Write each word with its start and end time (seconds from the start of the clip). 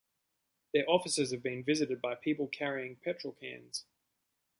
Their 0.73 0.89
offices 0.89 1.29
have 1.31 1.43
been 1.43 1.63
visited 1.63 2.01
by 2.01 2.15
people 2.15 2.47
carrying 2.47 2.95
petrol 2.95 3.33
cans. 3.35 3.85